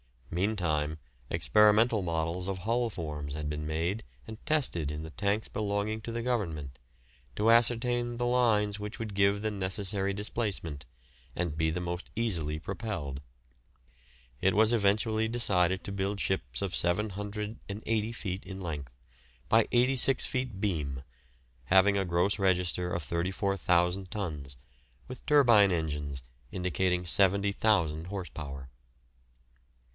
[0.31, 0.97] Meantime,
[1.29, 6.11] experimental models of hull forms had been made and tested in the tanks belonging to
[6.11, 6.79] the Government,
[7.35, 10.85] to ascertain the lines which would give the necessary displacement,
[11.35, 13.21] and be the most easily propelled.
[14.39, 18.95] It was eventually decided to build ships of 780 feet in length
[19.49, 21.03] by 86 feet beam,
[21.65, 24.57] having a gross register of 34,000 tons,
[25.09, 28.69] with turbine engines indicating 70,000 horse power.